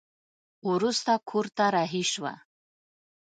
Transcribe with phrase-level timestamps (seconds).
[0.69, 2.33] وروسته کور ته رهي شوه.